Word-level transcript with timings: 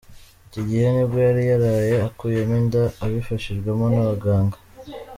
Iki 0.47 0.61
gihe 0.69 0.85
nibwo 0.93 1.17
yari 1.27 1.41
yaraye 1.51 1.93
akuyemo 2.07 2.53
inda 2.61 2.83
abifashijwemo 3.03 3.85
n’abaganga. 3.93 4.57